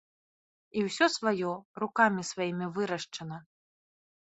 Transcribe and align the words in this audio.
І 0.79 0.85
ўсё 0.87 1.05
сваё, 1.17 1.51
рукамі 1.85 2.25
сваімі 2.31 2.73
вырашчана. 2.81 3.37